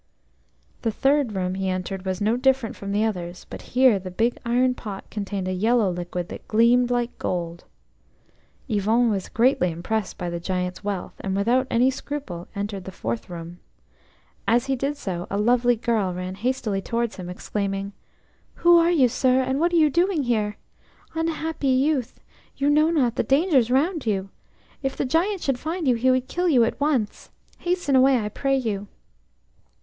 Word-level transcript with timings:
The 0.81 0.89
third 0.89 1.33
room 1.35 1.53
he 1.53 1.69
entered 1.69 2.05
was 2.05 2.19
no 2.19 2.35
different 2.35 2.75
from 2.75 2.91
the 2.91 3.05
others, 3.05 3.45
but 3.51 3.61
here 3.77 3.99
the 3.99 4.09
big 4.09 4.35
iron 4.43 4.73
pot 4.73 5.07
contained 5.11 5.47
a 5.47 5.53
yellow 5.53 5.91
liquid 5.91 6.27
that 6.29 6.47
gleamed 6.47 6.89
like 6.89 7.19
gold. 7.19 7.65
Yvon 8.67 9.11
was 9.11 9.29
greatly 9.29 9.69
impressed 9.71 10.17
by 10.17 10.27
the 10.31 10.39
Giant's 10.39 10.83
wealth, 10.83 11.13
and 11.19 11.35
without 11.35 11.67
any 11.69 11.91
scruple 11.91 12.47
entered 12.55 12.85
the 12.85 12.91
fourth 12.91 13.29
room. 13.29 13.59
As 14.47 14.65
he 14.65 14.75
did 14.75 14.97
so, 14.97 15.27
a 15.29 15.37
lovely 15.37 15.75
girl 15.75 16.15
ran 16.15 16.33
hastily 16.33 16.81
towards 16.81 17.17
him, 17.17 17.29
exclaiming: 17.29 17.93
"Who 18.55 18.79
are 18.79 18.89
you, 18.89 19.07
sir, 19.07 19.39
and 19.41 19.59
what 19.59 19.71
are 19.71 19.75
you 19.75 19.91
doing 19.91 20.23
here? 20.23 20.57
Unhappy 21.13 21.67
youth! 21.67 22.19
You 22.57 22.71
know 22.71 22.89
not 22.89 23.17
the 23.17 23.23
dangers 23.23 23.69
round 23.69 24.07
you. 24.07 24.29
If 24.81 24.97
the 24.97 25.05
Giant 25.05 25.43
should 25.43 25.59
find 25.59 25.87
you 25.87 25.93
he 25.93 26.09
would 26.09 26.27
kill 26.27 26.49
you 26.49 26.63
at 26.63 26.81
once. 26.81 27.29
Hasten 27.59 27.95
away, 27.95 28.17
I 28.17 28.29
pray 28.29 28.57
you." 28.57 28.87